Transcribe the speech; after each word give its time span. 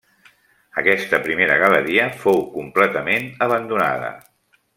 Aquesta 0.81 1.19
primera 1.27 1.57
galeria 1.63 2.07
fou 2.23 2.41
completament 2.57 3.29
abandonada. 3.49 4.11